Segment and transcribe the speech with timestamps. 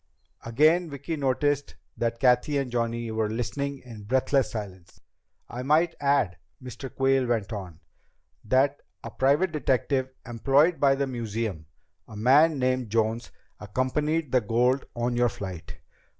[0.43, 4.99] Again Vicki noticed that Cathy and Johnny were listening in breathless silence.
[5.47, 6.91] "I might add," Mr.
[6.91, 7.79] Quayle went on,
[8.43, 11.67] "that a private detective employed by the museum,
[12.07, 13.29] a man named Jones,
[13.59, 15.77] accompanied the gold on your flight.